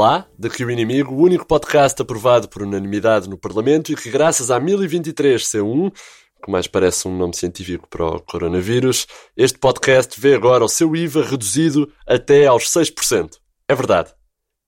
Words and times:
Olá, 0.00 0.28
daqui 0.38 0.64
o 0.64 0.70
Inimigo, 0.70 1.12
o 1.12 1.20
único 1.24 1.44
podcast 1.44 2.00
aprovado 2.00 2.48
por 2.48 2.62
unanimidade 2.62 3.28
no 3.28 3.36
Parlamento 3.36 3.90
e 3.90 3.96
que, 3.96 4.08
graças 4.08 4.48
à 4.48 4.60
1023 4.60 5.42
C1, 5.42 5.92
que 6.40 6.48
mais 6.48 6.68
parece 6.68 7.08
um 7.08 7.16
nome 7.16 7.34
científico 7.34 7.88
para 7.88 8.06
o 8.06 8.22
coronavírus, 8.22 9.08
este 9.36 9.58
podcast 9.58 10.20
vê 10.20 10.36
agora 10.36 10.64
o 10.64 10.68
seu 10.68 10.94
IVA 10.94 11.24
reduzido 11.24 11.92
até 12.06 12.46
aos 12.46 12.66
6%. 12.66 13.38
É 13.68 13.74
verdade. 13.74 14.14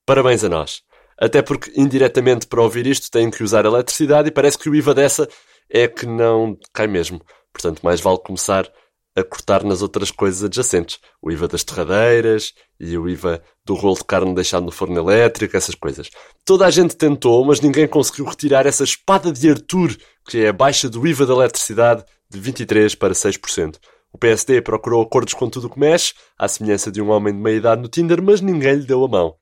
Parabéns 0.04 0.42
a 0.42 0.48
nós. 0.48 0.82
Até 1.16 1.40
porque, 1.42 1.70
indiretamente, 1.76 2.48
para 2.48 2.62
ouvir 2.62 2.88
isto, 2.88 3.08
têm 3.08 3.30
que 3.30 3.44
usar 3.44 3.64
eletricidade 3.64 4.30
e 4.30 4.32
parece 4.32 4.58
que 4.58 4.68
o 4.68 4.74
IVA 4.74 4.94
dessa 4.94 5.28
é 5.70 5.86
que 5.86 6.06
não 6.06 6.58
cai 6.74 6.88
mesmo. 6.88 7.22
Portanto, 7.52 7.82
mais 7.84 8.00
vale 8.00 8.18
começar 8.18 8.68
a 9.16 9.24
cortar 9.24 9.64
nas 9.64 9.82
outras 9.82 10.10
coisas 10.10 10.44
adjacentes. 10.44 10.98
O 11.20 11.30
IVA 11.30 11.48
das 11.48 11.64
torradeiras 11.64 12.52
e 12.78 12.96
o 12.96 13.08
IVA 13.08 13.42
do 13.64 13.74
rolo 13.74 13.96
de 13.96 14.04
carne 14.04 14.34
deixado 14.34 14.64
no 14.64 14.70
forno 14.70 14.98
elétrico, 14.98 15.56
essas 15.56 15.74
coisas. 15.74 16.10
Toda 16.44 16.66
a 16.66 16.70
gente 16.70 16.96
tentou, 16.96 17.44
mas 17.44 17.60
ninguém 17.60 17.86
conseguiu 17.88 18.24
retirar 18.24 18.66
essa 18.66 18.84
espada 18.84 19.32
de 19.32 19.50
Arthur, 19.50 19.96
que 20.28 20.38
é 20.38 20.48
a 20.48 20.52
baixa 20.52 20.88
do 20.88 21.06
IVA 21.06 21.26
da 21.26 21.34
eletricidade 21.34 22.04
de 22.30 22.40
23% 22.40 22.96
para 22.96 23.14
6%. 23.14 23.76
O 24.12 24.18
PSD 24.18 24.60
procurou 24.60 25.02
acordos 25.02 25.34
com 25.34 25.48
tudo 25.48 25.66
o 25.66 25.70
que 25.70 25.78
mexe, 25.78 26.14
à 26.38 26.48
semelhança 26.48 26.90
de 26.90 27.00
um 27.00 27.10
homem 27.10 27.32
de 27.32 27.40
meia 27.40 27.56
idade 27.56 27.82
no 27.82 27.88
Tinder, 27.88 28.20
mas 28.22 28.40
ninguém 28.40 28.76
lhe 28.76 28.86
deu 28.86 29.04
a 29.04 29.08
mão. 29.08 29.36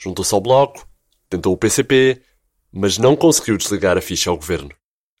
Juntou-se 0.00 0.32
ao 0.32 0.40
Bloco, 0.40 0.86
tentou 1.28 1.52
o 1.52 1.56
PCP, 1.56 2.22
mas 2.72 2.98
não 2.98 3.16
conseguiu 3.16 3.56
desligar 3.56 3.98
a 3.98 4.00
ficha 4.00 4.30
ao 4.30 4.36
governo. 4.36 4.70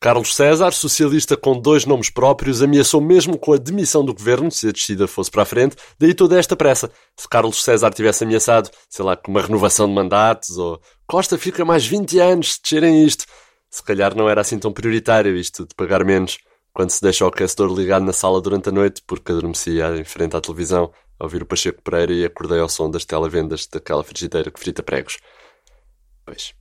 Carlos 0.02 0.34
César, 0.34 0.72
socialista 0.72 1.36
com 1.36 1.56
dois 1.56 1.86
nomes 1.86 2.10
próprios, 2.10 2.60
ameaçou 2.60 3.00
mesmo 3.00 3.38
com 3.38 3.52
a 3.52 3.56
demissão 3.56 4.04
do 4.04 4.12
governo 4.12 4.50
se 4.50 4.68
a 4.68 4.72
descida 4.72 5.06
fosse 5.06 5.30
para 5.30 5.44
a 5.44 5.46
frente, 5.46 5.76
daí 5.96 6.12
toda 6.12 6.36
esta 6.36 6.56
pressa. 6.56 6.90
Se 7.16 7.28
Carlos 7.28 7.62
César 7.62 7.88
tivesse 7.92 8.24
ameaçado, 8.24 8.68
sei 8.90 9.04
lá, 9.04 9.16
com 9.16 9.30
uma 9.30 9.40
renovação 9.40 9.86
de 9.86 9.94
mandatos, 9.94 10.58
ou 10.58 10.82
Costa 11.06 11.38
fica 11.38 11.64
mais 11.64 11.86
20 11.86 12.18
anos 12.18 12.54
se 12.54 12.60
descerem 12.60 13.04
isto, 13.04 13.26
se 13.70 13.80
calhar 13.80 14.12
não 14.16 14.28
era 14.28 14.40
assim 14.40 14.58
tão 14.58 14.72
prioritário 14.72 15.36
isto 15.36 15.64
de 15.64 15.72
pagar 15.76 16.04
menos 16.04 16.36
quando 16.74 16.90
se 16.90 17.00
deixa 17.00 17.24
o 17.24 17.28
aquecedor 17.28 17.72
ligado 17.72 18.04
na 18.04 18.12
sala 18.12 18.40
durante 18.40 18.70
a 18.70 18.72
noite, 18.72 19.04
porque 19.06 19.30
adormecia 19.30 19.96
em 19.96 20.04
frente 20.04 20.36
à 20.36 20.40
televisão 20.40 20.92
a 21.16 21.22
ouvir 21.22 21.44
o 21.44 21.46
Pacheco 21.46 21.80
Pereira 21.80 22.12
e 22.12 22.24
acordei 22.24 22.58
ao 22.58 22.68
som 22.68 22.90
das 22.90 23.04
televendas 23.04 23.68
daquela 23.68 24.02
frigideira 24.02 24.50
que 24.50 24.58
frita 24.58 24.82
pregos. 24.82 25.18
Pois. 26.26 26.60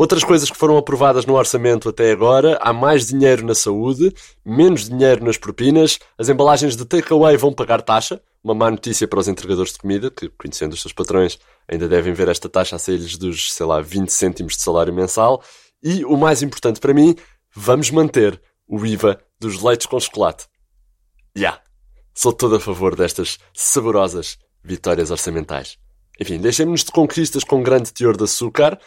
Outras 0.00 0.24
coisas 0.24 0.50
que 0.50 0.56
foram 0.56 0.78
aprovadas 0.78 1.26
no 1.26 1.34
orçamento 1.34 1.90
até 1.90 2.10
agora: 2.10 2.58
há 2.62 2.72
mais 2.72 3.08
dinheiro 3.08 3.44
na 3.44 3.54
saúde, 3.54 4.10
menos 4.42 4.88
dinheiro 4.88 5.22
nas 5.22 5.36
propinas, 5.36 5.98
as 6.16 6.30
embalagens 6.30 6.74
de 6.74 6.86
takeaway 6.86 7.36
vão 7.36 7.52
pagar 7.52 7.82
taxa. 7.82 8.18
Uma 8.42 8.54
má 8.54 8.70
notícia 8.70 9.06
para 9.06 9.20
os 9.20 9.28
entregadores 9.28 9.74
de 9.74 9.78
comida, 9.78 10.10
que, 10.10 10.30
conhecendo 10.30 10.72
os 10.72 10.80
seus 10.80 10.94
patrões, 10.94 11.38
ainda 11.70 11.86
devem 11.86 12.14
ver 12.14 12.28
esta 12.28 12.48
taxa 12.48 12.76
a 12.76 12.78
sair-lhes 12.78 13.18
dos, 13.18 13.52
sei 13.52 13.66
lá, 13.66 13.82
20 13.82 14.08
cêntimos 14.08 14.56
de 14.56 14.62
salário 14.62 14.94
mensal. 14.94 15.44
E 15.82 16.02
o 16.06 16.16
mais 16.16 16.42
importante 16.42 16.80
para 16.80 16.94
mim, 16.94 17.14
vamos 17.54 17.90
manter 17.90 18.40
o 18.66 18.86
IVA 18.86 19.20
dos 19.38 19.62
leites 19.62 19.84
com 19.84 20.00
chocolate. 20.00 20.46
Já. 21.36 21.42
Yeah. 21.42 21.62
Sou 22.14 22.32
todo 22.32 22.56
a 22.56 22.60
favor 22.60 22.96
destas 22.96 23.38
saborosas 23.52 24.38
vitórias 24.64 25.10
orçamentais. 25.10 25.76
Enfim, 26.18 26.38
deixemos-nos 26.38 26.84
de 26.84 26.92
conquistas 26.92 27.44
com 27.44 27.62
grande 27.62 27.92
teor 27.92 28.14
de 28.14 28.24
açúcar 28.24 28.78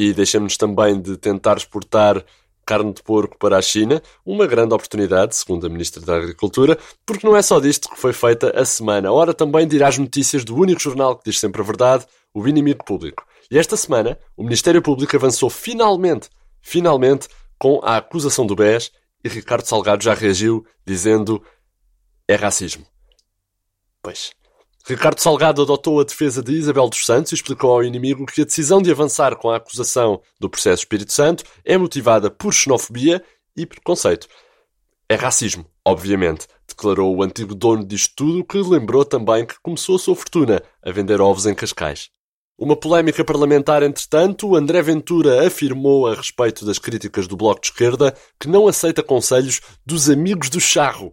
e 0.00 0.14
deixemos 0.14 0.56
também 0.56 0.98
de 0.98 1.18
tentar 1.18 1.58
exportar 1.58 2.24
carne 2.64 2.90
de 2.90 3.02
porco 3.02 3.36
para 3.36 3.58
a 3.58 3.62
China, 3.62 4.02
uma 4.24 4.46
grande 4.46 4.72
oportunidade, 4.72 5.36
segundo 5.36 5.66
a 5.66 5.68
Ministra 5.68 6.00
da 6.00 6.16
Agricultura, 6.16 6.78
porque 7.04 7.26
não 7.26 7.36
é 7.36 7.42
só 7.42 7.60
disto 7.60 7.90
que 7.90 7.98
foi 7.98 8.14
feita 8.14 8.58
a 8.58 8.64
semana. 8.64 9.12
Hora 9.12 9.34
também 9.34 9.68
de 9.68 9.76
ir 9.76 9.82
às 9.84 9.98
notícias 9.98 10.42
do 10.42 10.56
único 10.56 10.80
jornal 10.80 11.18
que 11.18 11.28
diz 11.28 11.38
sempre 11.38 11.60
a 11.60 11.64
verdade, 11.64 12.06
o 12.32 12.48
Inimigo 12.48 12.82
Público. 12.82 13.26
E 13.50 13.58
esta 13.58 13.76
semana, 13.76 14.18
o 14.34 14.42
Ministério 14.42 14.80
Público 14.80 15.14
avançou 15.14 15.50
finalmente, 15.50 16.30
finalmente, 16.62 17.28
com 17.58 17.78
a 17.82 17.98
acusação 17.98 18.46
do 18.46 18.56
BES 18.56 18.90
e 19.22 19.28
Ricardo 19.28 19.66
Salgado 19.66 20.02
já 20.02 20.14
reagiu 20.14 20.64
dizendo 20.86 21.42
é 22.26 22.36
racismo. 22.36 22.86
Pois. 24.00 24.30
Ricardo 24.90 25.20
Salgado 25.20 25.62
adotou 25.62 26.00
a 26.00 26.04
defesa 26.04 26.42
de 26.42 26.50
Isabel 26.50 26.88
dos 26.88 27.06
Santos 27.06 27.30
e 27.30 27.36
explicou 27.36 27.70
ao 27.70 27.84
inimigo 27.84 28.26
que 28.26 28.42
a 28.42 28.44
decisão 28.44 28.82
de 28.82 28.90
avançar 28.90 29.36
com 29.36 29.48
a 29.48 29.56
acusação 29.56 30.20
do 30.40 30.50
processo 30.50 30.82
Espírito 30.82 31.12
Santo 31.12 31.44
é 31.64 31.78
motivada 31.78 32.28
por 32.28 32.52
xenofobia 32.52 33.22
e 33.56 33.64
preconceito. 33.64 34.26
É 35.08 35.14
racismo, 35.14 35.64
obviamente, 35.84 36.48
declarou 36.66 37.14
o 37.14 37.22
antigo 37.22 37.54
dono 37.54 37.84
disto 37.84 38.14
tudo, 38.16 38.44
que 38.44 38.58
lembrou 38.58 39.04
também 39.04 39.46
que 39.46 39.54
começou 39.62 39.94
a 39.94 39.98
sua 40.00 40.16
fortuna 40.16 40.60
a 40.82 40.90
vender 40.90 41.20
ovos 41.20 41.46
em 41.46 41.54
Cascais. 41.54 42.10
Uma 42.58 42.74
polémica 42.74 43.24
parlamentar, 43.24 43.84
entretanto, 43.84 44.56
André 44.56 44.82
Ventura 44.82 45.46
afirmou 45.46 46.08
a 46.08 46.16
respeito 46.16 46.66
das 46.66 46.80
críticas 46.80 47.28
do 47.28 47.36
Bloco 47.36 47.60
de 47.60 47.68
Esquerda 47.68 48.12
que 48.40 48.48
não 48.48 48.66
aceita 48.66 49.04
conselhos 49.04 49.60
dos 49.86 50.10
amigos 50.10 50.50
do 50.50 50.60
charro 50.60 51.12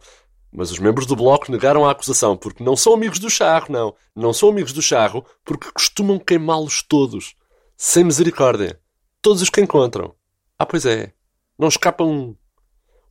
mas 0.52 0.72
os 0.72 0.80
membros 0.80 1.06
do 1.06 1.16
Bloco 1.16 1.52
negaram 1.52 1.85
a 1.85 1.91
acusação 1.91 2.35
porque 2.35 2.63
não 2.63 2.75
são 2.75 2.94
amigos 2.94 3.19
do 3.19 3.30
charro, 3.30 3.68
não. 3.69 3.96
Não 4.16 4.34
são 4.34 4.50
amigos 4.50 4.74
do 4.74 4.81
charro 4.81 5.25
porque 5.44 5.72
costumam 5.72 6.19
queimá-los 6.19 6.81
todos. 6.81 7.35
Sem 7.75 8.03
misericórdia. 8.03 8.80
Todos 9.22 9.41
os 9.41 9.50
que 9.50 9.62
encontram. 9.62 10.16
Ah, 10.57 10.66
pois 10.66 10.86
é. 10.86 11.13
Não 11.57 11.68
escapa 11.68 12.03
um. 12.03 12.36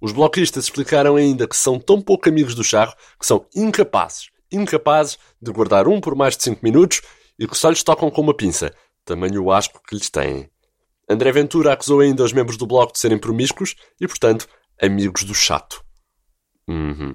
Os 0.00 0.12
bloquistas 0.12 0.64
explicaram 0.64 1.16
ainda 1.16 1.48
que 1.48 1.56
são 1.56 1.78
tão 1.78 2.00
pouco 2.00 2.28
amigos 2.28 2.54
do 2.54 2.64
charro 2.64 2.94
que 3.18 3.26
são 3.26 3.46
incapazes, 3.54 4.30
incapazes 4.52 5.18
de 5.40 5.50
guardar 5.50 5.88
um 5.88 6.00
por 6.00 6.14
mais 6.14 6.36
de 6.36 6.42
cinco 6.44 6.60
minutos 6.62 7.00
e 7.38 7.46
que 7.46 7.56
só 7.56 7.70
lhes 7.70 7.82
tocam 7.82 8.10
com 8.10 8.20
uma 8.20 8.34
pinça. 8.34 8.74
Tamanho 9.04 9.44
o 9.44 9.52
asco 9.52 9.80
que 9.86 9.94
lhes 9.94 10.10
têm. 10.10 10.50
André 11.08 11.30
Ventura 11.30 11.72
acusou 11.72 12.00
ainda 12.00 12.24
os 12.24 12.32
membros 12.32 12.56
do 12.56 12.66
Bloco 12.66 12.92
de 12.92 12.98
serem 12.98 13.18
promíscuos 13.18 13.76
e, 14.00 14.08
portanto, 14.08 14.48
amigos 14.82 15.22
do 15.22 15.34
chato. 15.34 15.84
Uhum. 16.68 17.14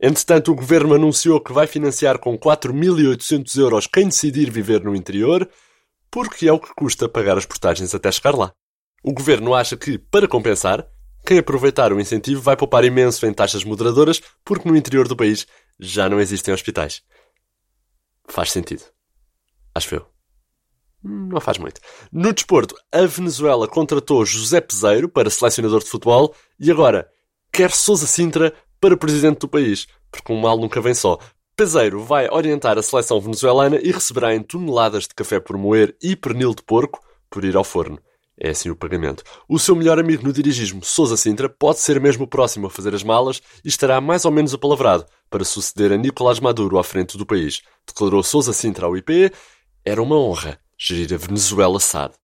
Entretanto, 0.00 0.52
o 0.52 0.54
governo 0.54 0.94
anunciou 0.94 1.40
que 1.40 1.52
vai 1.52 1.66
financiar 1.66 2.18
com 2.18 2.38
4.800 2.38 3.58
euros 3.58 3.86
quem 3.86 4.08
decidir 4.08 4.50
viver 4.50 4.82
no 4.82 4.94
interior, 4.94 5.48
porque 6.10 6.48
é 6.48 6.52
o 6.52 6.58
que 6.58 6.74
custa 6.74 7.08
pagar 7.08 7.38
as 7.38 7.46
portagens 7.46 7.94
até 7.94 8.10
chegar 8.10 8.36
lá. 8.36 8.52
O 9.02 9.12
governo 9.12 9.54
acha 9.54 9.76
que, 9.76 9.98
para 9.98 10.28
compensar, 10.28 10.86
quem 11.26 11.38
aproveitar 11.38 11.92
o 11.92 12.00
incentivo 12.00 12.40
vai 12.42 12.56
poupar 12.56 12.84
imenso 12.84 13.26
em 13.26 13.32
taxas 13.32 13.64
moderadoras, 13.64 14.20
porque 14.44 14.68
no 14.68 14.76
interior 14.76 15.08
do 15.08 15.16
país 15.16 15.46
já 15.78 16.08
não 16.08 16.20
existem 16.20 16.52
hospitais. 16.52 17.02
Faz 18.28 18.52
sentido. 18.52 18.82
Acho 19.74 19.96
eu. 19.96 20.06
Não 21.02 21.40
faz 21.40 21.58
muito. 21.58 21.80
No 22.10 22.32
desporto, 22.32 22.74
a 22.90 23.04
Venezuela 23.04 23.68
contratou 23.68 24.24
José 24.24 24.60
Peseiro 24.60 25.08
para 25.08 25.28
selecionador 25.28 25.80
de 25.80 25.90
futebol 25.90 26.34
e 26.58 26.70
agora 26.70 27.08
quer 27.52 27.70
Sousa 27.70 28.06
Sintra 28.06 28.54
para 28.80 28.96
presidente 28.96 29.40
do 29.40 29.48
país, 29.48 29.86
porque 30.10 30.32
um 30.32 30.40
mal 30.40 30.58
nunca 30.58 30.80
vem 30.80 30.94
só. 30.94 31.18
Peseiro 31.56 32.02
vai 32.02 32.28
orientar 32.30 32.76
a 32.78 32.82
seleção 32.82 33.20
venezuelana 33.20 33.78
e 33.82 33.92
receberá 33.92 34.34
em 34.34 34.42
toneladas 34.42 35.04
de 35.04 35.14
café 35.14 35.38
por 35.38 35.56
moer 35.56 35.96
e 36.02 36.16
pernil 36.16 36.54
de 36.54 36.62
porco 36.62 37.00
por 37.30 37.44
ir 37.44 37.56
ao 37.56 37.64
forno. 37.64 37.98
É 38.38 38.50
assim 38.50 38.68
o 38.68 38.74
pagamento. 38.74 39.22
O 39.48 39.58
seu 39.58 39.76
melhor 39.76 39.98
amigo 39.98 40.24
no 40.24 40.32
dirigismo, 40.32 40.84
Sousa 40.84 41.16
Sintra, 41.16 41.48
pode 41.48 41.78
ser 41.78 42.00
mesmo 42.00 42.24
o 42.24 42.28
próximo 42.28 42.66
a 42.66 42.70
fazer 42.70 42.92
as 42.92 43.04
malas 43.04 43.40
e 43.64 43.68
estará 43.68 44.00
mais 44.00 44.24
ou 44.24 44.32
menos 44.32 44.52
apalavrado 44.52 45.06
para 45.30 45.44
suceder 45.44 45.92
a 45.92 45.96
Nicolás 45.96 46.40
Maduro 46.40 46.78
à 46.78 46.82
frente 46.82 47.16
do 47.16 47.24
país. 47.24 47.62
Declarou 47.86 48.22
Sousa 48.24 48.52
Sintra 48.52 48.86
ao 48.86 48.96
IP. 48.96 49.32
Era 49.84 50.02
uma 50.02 50.18
honra 50.18 50.58
gerir 50.76 51.14
a 51.14 51.16
Venezuela 51.16 51.78
SAD. 51.78 52.14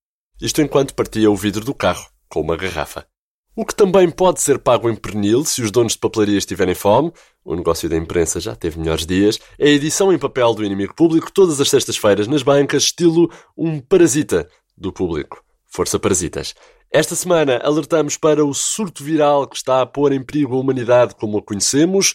Isto 0.41 0.61
enquanto 0.61 0.93
partia 0.93 1.31
o 1.31 1.35
vidro 1.35 1.63
do 1.63 1.73
carro 1.73 2.05
com 2.27 2.41
uma 2.41 2.57
garrafa. 2.57 3.05
O 3.53 3.65
que 3.65 3.75
também 3.75 4.09
pode 4.09 4.39
ser 4.39 4.59
pago 4.59 4.89
em 4.89 4.95
pernil 4.95 5.43
se 5.43 5.61
os 5.61 5.71
donos 5.71 5.93
de 5.93 5.99
papelarias 5.99 6.45
tiverem 6.45 6.73
fome, 6.73 7.11
o 7.43 7.53
negócio 7.53 7.89
da 7.89 7.97
imprensa 7.97 8.39
já 8.39 8.55
teve 8.55 8.79
melhores 8.79 9.05
dias, 9.05 9.39
é 9.59 9.67
a 9.67 9.71
edição 9.71 10.11
em 10.11 10.17
papel 10.17 10.53
do 10.53 10.63
inimigo 10.63 10.95
público 10.95 11.31
todas 11.31 11.59
as 11.59 11.69
sextas-feiras 11.69 12.27
nas 12.27 12.43
bancas, 12.43 12.83
estilo 12.83 13.29
um 13.57 13.81
parasita 13.81 14.47
do 14.77 14.93
público. 14.93 15.43
Força 15.67 15.99
Parasitas. 15.99 16.53
Esta 16.89 17.15
semana 17.15 17.57
alertamos 17.63 18.17
para 18.17 18.43
o 18.45 18.53
surto 18.53 19.03
viral 19.03 19.47
que 19.47 19.55
está 19.55 19.81
a 19.81 19.85
pôr 19.85 20.11
em 20.11 20.23
perigo 20.23 20.55
a 20.55 20.59
humanidade 20.59 21.15
como 21.15 21.37
a 21.37 21.41
conhecemos. 21.41 22.13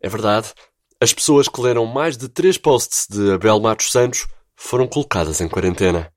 É 0.00 0.08
verdade, 0.08 0.52
as 1.00 1.12
pessoas 1.12 1.48
que 1.48 1.60
leram 1.60 1.86
mais 1.86 2.16
de 2.16 2.28
três 2.28 2.56
posts 2.56 3.06
de 3.08 3.32
Abel 3.32 3.60
Matos 3.60 3.90
Santos 3.90 4.26
foram 4.56 4.86
colocadas 4.86 5.40
em 5.40 5.48
quarentena. 5.48 6.13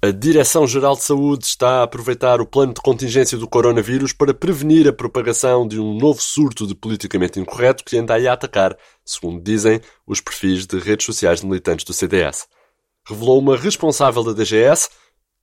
A 0.00 0.12
Direção-Geral 0.12 0.94
de 0.94 1.02
Saúde 1.02 1.44
está 1.44 1.80
a 1.80 1.82
aproveitar 1.82 2.40
o 2.40 2.46
plano 2.46 2.72
de 2.72 2.80
contingência 2.80 3.36
do 3.36 3.48
coronavírus 3.48 4.12
para 4.12 4.32
prevenir 4.32 4.86
a 4.86 4.92
propagação 4.92 5.66
de 5.66 5.80
um 5.80 5.92
novo 5.92 6.22
surto 6.22 6.68
de 6.68 6.74
politicamente 6.76 7.40
incorreto 7.40 7.82
que 7.82 7.98
anda 7.98 8.14
a 8.14 8.32
atacar, 8.32 8.78
segundo 9.04 9.42
dizem 9.42 9.80
os 10.06 10.20
perfis 10.20 10.68
de 10.68 10.78
redes 10.78 11.04
sociais 11.04 11.40
de 11.40 11.46
militantes 11.46 11.84
do 11.84 11.92
CDS. 11.92 12.46
Revelou 13.08 13.40
uma 13.40 13.56
responsável 13.56 14.22
da 14.22 14.32
DGS. 14.32 14.88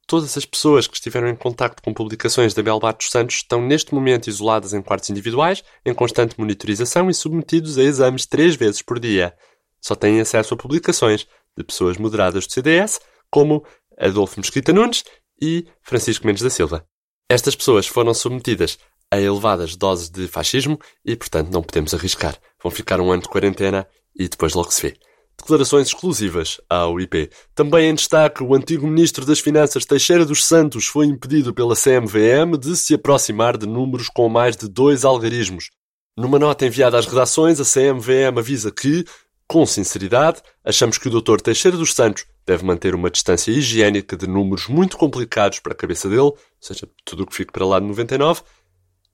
Todas 0.07 0.37
as 0.37 0.45
pessoas 0.45 0.87
que 0.87 0.95
estiveram 0.95 1.27
em 1.27 1.35
contacto 1.35 1.83
com 1.83 1.93
publicações 1.93 2.53
da 2.53 2.63
Bel 2.63 2.79
dos 2.79 3.09
Santos 3.09 3.35
estão 3.35 3.61
neste 3.61 3.93
momento 3.93 4.29
isoladas 4.29 4.73
em 4.73 4.81
quartos 4.81 5.09
individuais, 5.09 5.65
em 5.85 5.93
constante 5.93 6.39
monitorização 6.39 7.09
e 7.09 7.13
submetidos 7.13 7.77
a 7.77 7.83
exames 7.83 8.25
três 8.25 8.55
vezes 8.55 8.81
por 8.81 9.01
dia. 9.01 9.35
Só 9.81 9.95
têm 9.95 10.21
acesso 10.21 10.53
a 10.53 10.57
publicações 10.57 11.27
de 11.57 11.63
pessoas 11.65 11.97
moderadas 11.97 12.47
do 12.47 12.53
CDS, 12.53 13.01
como 13.29 13.65
Adolfo 13.99 14.39
Mesquita 14.39 14.73
Nunes 14.73 15.03
e 15.41 15.65
Francisco 15.81 16.25
Mendes 16.25 16.43
da 16.43 16.49
Silva. 16.49 16.85
Estas 17.29 17.55
pessoas 17.55 17.87
foram 17.87 18.13
submetidas 18.13 18.77
a 19.11 19.19
elevadas 19.19 19.75
doses 19.75 20.09
de 20.09 20.27
fascismo 20.27 20.79
e, 21.03 21.15
portanto, 21.15 21.51
não 21.51 21.63
podemos 21.63 21.93
arriscar. 21.93 22.37
Vão 22.61 22.71
ficar 22.71 22.99
um 22.99 23.11
ano 23.11 23.23
de 23.23 23.29
quarentena 23.29 23.87
e 24.15 24.27
depois 24.27 24.53
logo 24.53 24.71
se 24.71 24.81
vê. 24.81 24.97
Declarações 25.37 25.87
exclusivas 25.87 26.61
ao 26.69 26.99
IP. 26.99 27.29
Também 27.53 27.89
em 27.89 27.95
destaque, 27.95 28.41
o 28.41 28.55
antigo 28.55 28.87
Ministro 28.87 29.25
das 29.25 29.39
Finanças 29.39 29.85
Teixeira 29.85 30.25
dos 30.25 30.45
Santos 30.45 30.85
foi 30.85 31.05
impedido 31.05 31.53
pela 31.53 31.75
CMVM 31.75 32.57
de 32.57 32.75
se 32.77 32.93
aproximar 32.93 33.57
de 33.57 33.67
números 33.67 34.07
com 34.07 34.29
mais 34.29 34.55
de 34.55 34.67
dois 34.67 35.03
algarismos. 35.03 35.69
Numa 36.17 36.39
nota 36.39 36.65
enviada 36.65 36.97
às 36.97 37.05
redações, 37.05 37.59
a 37.59 37.65
CMVM 37.65 38.39
avisa 38.39 38.71
que, 38.71 39.03
com 39.47 39.65
sinceridade, 39.65 40.41
achamos 40.63 40.97
que 40.97 41.09
o 41.09 41.21
Dr. 41.21 41.41
Teixeira 41.41 41.75
dos 41.75 41.93
Santos 41.93 42.25
deve 42.45 42.63
manter 42.63 42.93
uma 42.93 43.09
distância 43.09 43.51
higiênica 43.51 44.15
de 44.15 44.27
números 44.27 44.67
muito 44.67 44.97
complicados 44.97 45.59
para 45.59 45.73
a 45.73 45.75
cabeça 45.75 46.07
dele, 46.07 46.21
ou 46.21 46.37
seja, 46.59 46.87
tudo 47.03 47.23
o 47.23 47.25
que 47.25 47.35
fique 47.35 47.51
para 47.51 47.65
lá 47.65 47.79
de 47.79 47.85
99, 47.85 48.41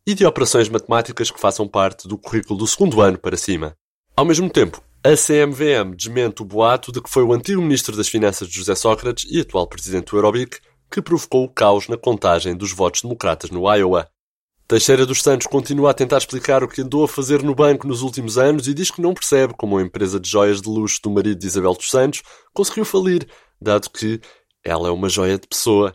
e 0.06 0.14
de 0.14 0.26
operações 0.26 0.68
matemáticas 0.68 1.30
que 1.30 1.40
façam 1.40 1.68
parte 1.68 2.08
do 2.08 2.18
currículo 2.18 2.60
do 2.60 2.68
segundo 2.68 3.02
ano 3.02 3.18
para 3.18 3.38
cima. 3.38 3.76
Ao 4.16 4.26
mesmo 4.26 4.50
tempo, 4.50 4.84
a 5.04 5.16
CMVM 5.16 5.96
desmente 5.96 6.42
o 6.42 6.46
boato 6.46 6.92
de 6.92 7.02
que 7.02 7.10
foi 7.10 7.24
o 7.24 7.34
antigo 7.34 7.62
Ministro 7.62 7.96
das 7.96 8.08
Finanças 8.08 8.48
José 8.48 8.76
Sócrates 8.76 9.26
e 9.32 9.40
atual 9.40 9.68
Presidente 9.68 10.12
do 10.12 10.18
Eurobic 10.18 10.60
que 10.92 11.02
provocou 11.02 11.46
o 11.46 11.50
caos 11.50 11.88
na 11.88 11.98
contagem 11.98 12.56
dos 12.56 12.74
votos 12.74 13.02
democratas 13.02 13.50
no 13.50 13.74
Iowa. 13.74 14.10
Teixeira 14.72 15.06
dos 15.06 15.22
Santos 15.22 15.48
continua 15.48 15.92
a 15.92 15.94
tentar 15.94 16.18
explicar 16.18 16.64
o 16.64 16.68
que 16.68 16.82
andou 16.82 17.04
a 17.04 17.08
fazer 17.10 17.44
no 17.44 17.54
banco 17.54 17.86
nos 17.86 18.02
últimos 18.02 18.38
anos 18.38 18.70
e 18.70 18.74
diz 18.74 18.90
que 18.90 19.02
não 19.02 19.14
percebe 19.14 19.54
como 19.54 19.78
a 19.78 19.82
empresa 19.82 20.18
de 20.18 20.30
joias 20.30 20.62
de 20.62 20.70
luxo 20.70 20.98
do 21.04 21.12
marido 21.12 21.38
de 21.38 21.46
Isabel 21.46 21.74
dos 21.74 21.90
Santos 21.90 22.24
conseguiu 22.54 22.86
falir, 22.86 23.28
dado 23.62 23.90
que 23.90 24.22
ela 24.64 24.88
é 24.88 24.92
uma 24.92 25.10
joia 25.10 25.38
de 25.38 25.46
pessoa. 25.46 25.94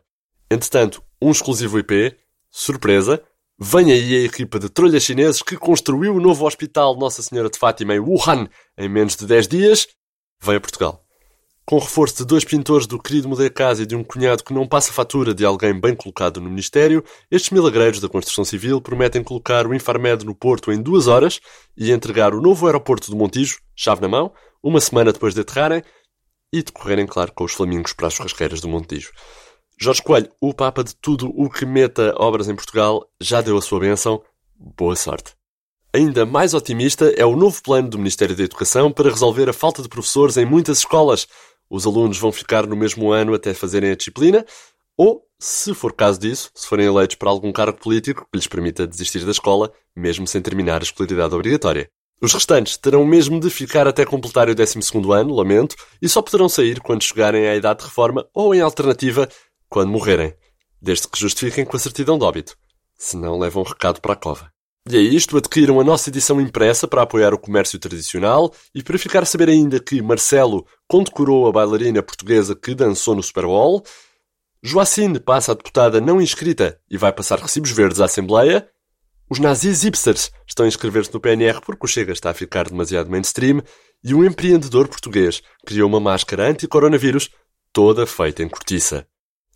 Entretanto, 0.50 1.02
um 1.22 1.30
exclusivo 1.30 1.78
IP, 1.78 2.14
surpresa, 2.50 3.22
Vem 3.58 3.90
aí 3.90 4.14
a 4.14 4.26
equipa 4.26 4.58
de 4.58 4.68
trolhas 4.68 5.02
chineses 5.02 5.40
que 5.40 5.56
construiu 5.56 6.14
o 6.14 6.20
novo 6.20 6.46
hospital 6.46 6.94
Nossa 6.98 7.22
Senhora 7.22 7.48
de 7.48 7.58
Fátima 7.58 7.94
em 7.94 7.98
Wuhan 7.98 8.46
em 8.76 8.90
menos 8.90 9.16
de 9.16 9.24
10 9.24 9.48
dias. 9.48 9.86
Vem 10.42 10.56
a 10.56 10.60
Portugal. 10.60 11.05
Com 11.68 11.80
reforço 11.80 12.18
de 12.18 12.24
dois 12.24 12.44
pintores 12.44 12.86
do 12.86 12.96
querido 12.96 13.28
Modé 13.28 13.50
Casa 13.50 13.82
e 13.82 13.86
de 13.86 13.96
um 13.96 14.04
cunhado 14.04 14.44
que 14.44 14.54
não 14.54 14.68
passa 14.68 14.92
fatura 14.92 15.34
de 15.34 15.44
alguém 15.44 15.74
bem 15.74 15.96
colocado 15.96 16.40
no 16.40 16.48
Ministério, 16.48 17.02
estes 17.28 17.50
milagreiros 17.50 17.98
da 17.98 18.08
construção 18.08 18.44
civil 18.44 18.80
prometem 18.80 19.20
colocar 19.20 19.66
o 19.66 19.74
Infarmed 19.74 20.24
no 20.24 20.32
Porto 20.32 20.70
em 20.70 20.80
duas 20.80 21.08
horas 21.08 21.40
e 21.76 21.90
entregar 21.90 22.32
o 22.32 22.40
novo 22.40 22.66
aeroporto 22.66 23.10
do 23.10 23.16
Montijo, 23.16 23.58
chave 23.74 24.00
na 24.00 24.06
mão, 24.06 24.32
uma 24.62 24.80
semana 24.80 25.12
depois 25.12 25.34
de 25.34 25.40
aterrarem 25.40 25.82
e 26.52 26.62
decorrerem, 26.62 27.04
claro, 27.04 27.32
com 27.32 27.42
os 27.42 27.52
flamingos 27.52 27.92
para 27.92 28.06
as 28.06 28.14
churrasqueiras 28.14 28.60
do 28.60 28.68
Montijo. 28.68 29.10
Jorge 29.76 30.04
Coelho, 30.04 30.30
o 30.40 30.54
Papa 30.54 30.84
de 30.84 30.94
tudo 30.94 31.32
o 31.34 31.50
que 31.50 31.66
meta 31.66 32.14
obras 32.16 32.48
em 32.48 32.54
Portugal, 32.54 33.10
já 33.20 33.40
deu 33.40 33.58
a 33.58 33.60
sua 33.60 33.80
bênção. 33.80 34.22
Boa 34.56 34.94
sorte. 34.94 35.34
Ainda 35.92 36.24
mais 36.24 36.54
otimista 36.54 37.06
é 37.16 37.24
o 37.24 37.34
novo 37.34 37.60
plano 37.60 37.88
do 37.88 37.98
Ministério 37.98 38.36
da 38.36 38.44
Educação 38.44 38.92
para 38.92 39.10
resolver 39.10 39.48
a 39.48 39.52
falta 39.52 39.82
de 39.82 39.88
professores 39.88 40.36
em 40.36 40.44
muitas 40.44 40.78
escolas. 40.78 41.26
Os 41.68 41.86
alunos 41.86 42.18
vão 42.18 42.30
ficar 42.30 42.66
no 42.66 42.76
mesmo 42.76 43.10
ano 43.10 43.34
até 43.34 43.52
fazerem 43.52 43.90
a 43.90 43.96
disciplina, 43.96 44.44
ou, 44.96 45.22
se 45.38 45.74
for 45.74 45.92
caso 45.92 46.18
disso, 46.20 46.50
se 46.54 46.66
forem 46.66 46.86
eleitos 46.86 47.16
para 47.16 47.28
algum 47.28 47.52
cargo 47.52 47.78
político 47.78 48.26
que 48.30 48.38
lhes 48.38 48.46
permita 48.46 48.86
desistir 48.86 49.24
da 49.24 49.30
escola, 49.30 49.72
mesmo 49.94 50.26
sem 50.26 50.40
terminar 50.40 50.80
a 50.80 50.84
escolaridade 50.84 51.34
obrigatória. 51.34 51.90
Os 52.20 52.32
restantes 52.32 52.78
terão 52.78 53.04
mesmo 53.04 53.38
de 53.38 53.50
ficar 53.50 53.86
até 53.86 54.06
completar 54.06 54.48
o 54.48 54.54
12 54.54 54.78
ano, 55.12 55.34
lamento, 55.34 55.76
e 56.00 56.08
só 56.08 56.22
poderão 56.22 56.48
sair 56.48 56.80
quando 56.80 57.02
chegarem 57.02 57.46
à 57.46 57.54
idade 57.54 57.80
de 57.80 57.84
reforma 57.86 58.26
ou, 58.32 58.54
em 58.54 58.60
alternativa, 58.60 59.28
quando 59.68 59.90
morrerem, 59.90 60.34
desde 60.80 61.08
que 61.08 61.18
justifiquem 61.18 61.66
com 61.66 61.76
a 61.76 61.80
certidão 61.80 62.18
de 62.18 62.24
óbito. 62.24 62.56
Senão 62.96 63.38
levam 63.38 63.62
um 63.62 63.66
recado 63.66 64.00
para 64.00 64.14
a 64.14 64.16
cova. 64.16 64.55
E 64.88 64.96
é 64.96 65.00
isto, 65.00 65.36
adquiram 65.36 65.80
a 65.80 65.84
nossa 65.84 66.10
edição 66.10 66.40
impressa 66.40 66.86
para 66.86 67.02
apoiar 67.02 67.34
o 67.34 67.38
comércio 67.38 67.76
tradicional 67.76 68.54
e 68.72 68.84
para 68.84 68.96
ficar 68.96 69.24
a 69.24 69.26
saber 69.26 69.48
ainda 69.48 69.80
que 69.80 70.00
Marcelo 70.00 70.64
condecorou 70.86 71.48
a 71.48 71.52
bailarina 71.52 72.04
portuguesa 72.04 72.54
que 72.54 72.72
dançou 72.72 73.16
no 73.16 73.22
Super 73.22 73.46
Bowl, 73.46 73.82
Joacine 74.62 75.18
passa 75.18 75.50
a 75.50 75.54
deputada 75.56 76.00
não 76.00 76.20
inscrita 76.20 76.78
e 76.88 76.96
vai 76.96 77.12
passar 77.12 77.40
recibos 77.40 77.72
verdes 77.72 78.00
à 78.00 78.04
Assembleia, 78.04 78.68
os 79.28 79.40
nazis 79.40 79.82
hipsters 79.82 80.30
estão 80.46 80.64
a 80.64 80.68
inscrever-se 80.68 81.12
no 81.12 81.18
PNR 81.18 81.60
porque 81.60 81.84
o 81.84 81.88
Chega 81.88 82.12
está 82.12 82.30
a 82.30 82.34
ficar 82.34 82.68
demasiado 82.68 83.10
mainstream 83.10 83.60
e 84.04 84.14
um 84.14 84.24
empreendedor 84.24 84.86
português 84.86 85.42
criou 85.66 85.88
uma 85.88 85.98
máscara 85.98 86.48
anti-coronavírus 86.48 87.28
toda 87.72 88.06
feita 88.06 88.44
em 88.44 88.48
cortiça. 88.48 89.04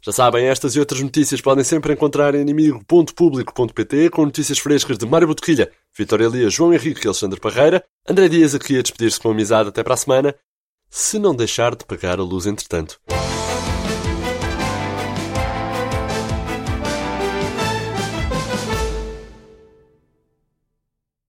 Já 0.02 0.12
sabem, 0.12 0.46
estas 0.46 0.74
e 0.74 0.80
outras 0.80 1.00
notícias 1.00 1.42
podem 1.42 1.62
sempre 1.62 1.92
encontrar 1.92 2.34
em 2.34 2.40
inimigo.público.pt 2.40 4.08
com 4.08 4.24
notícias 4.24 4.58
frescas 4.58 4.96
de 4.96 5.04
Mário 5.04 5.28
Botequilha, 5.28 5.70
Vitória 5.96 6.24
Elias, 6.24 6.54
João 6.54 6.72
Henrique 6.72 7.04
e 7.04 7.08
Alexandre 7.08 7.38
Parreira. 7.38 7.84
André 8.08 8.28
Dias 8.28 8.54
aqui 8.54 8.78
a 8.78 8.82
despedir-se 8.82 9.20
com 9.20 9.30
amizade 9.30 9.68
até 9.68 9.82
para 9.82 9.92
a 9.92 9.98
semana, 9.98 10.34
se 10.88 11.18
não 11.18 11.34
deixar 11.34 11.76
de 11.76 11.84
pagar 11.84 12.18
a 12.18 12.22
luz 12.22 12.46
entretanto. 12.46 12.98